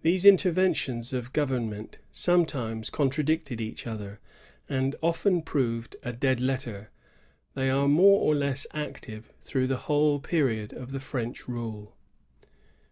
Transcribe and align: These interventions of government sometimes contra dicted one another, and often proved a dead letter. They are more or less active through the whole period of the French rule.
These 0.00 0.24
interventions 0.24 1.12
of 1.12 1.32
government 1.32 1.98
sometimes 2.10 2.90
contra 2.90 3.22
dicted 3.22 3.60
one 3.60 3.76
another, 3.92 4.20
and 4.68 4.96
often 5.00 5.40
proved 5.40 5.94
a 6.02 6.12
dead 6.12 6.40
letter. 6.40 6.90
They 7.54 7.70
are 7.70 7.86
more 7.86 8.20
or 8.22 8.34
less 8.34 8.66
active 8.72 9.32
through 9.40 9.68
the 9.68 9.76
whole 9.86 10.18
period 10.18 10.72
of 10.72 10.90
the 10.90 10.98
French 10.98 11.46
rule. 11.46 11.94